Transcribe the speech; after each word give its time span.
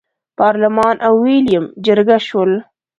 پارلمان 0.37 0.95
او 1.07 1.13
ویلیم 1.23 1.65
جرګه 1.85 2.17
شول. 2.27 2.51